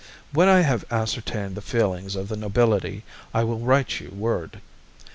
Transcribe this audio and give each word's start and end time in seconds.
When 0.31 0.47
I 0.49 0.61
have 0.61 0.83
ascertained 0.89 1.53
the 1.53 1.61
feelings 1.61 2.15
of 2.15 2.27
the 2.27 2.35
nobility 2.35 3.03
I 3.35 3.43
will 3.43 3.59
write 3.59 3.99
you 3.99 4.09
word. 4.09 4.59